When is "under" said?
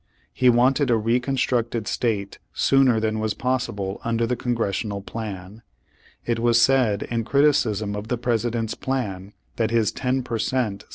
4.03-4.25